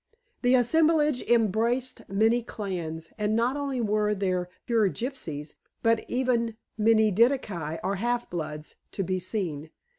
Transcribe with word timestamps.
The 0.41 0.55
assemblage 0.55 1.21
embraced 1.29 2.09
many 2.09 2.41
clans, 2.41 3.13
and 3.19 3.35
not 3.35 3.55
only 3.55 3.79
were 3.79 4.15
there 4.15 4.49
pure 4.65 4.89
gypsies, 4.89 5.53
but 5.83 6.03
even 6.09 6.57
many 6.75 7.11
diddikai, 7.11 7.79
or 7.83 7.97
half 7.97 8.27
bloods, 8.27 8.77
to 8.93 9.03
be 9.03 9.19
seen. 9.19 9.69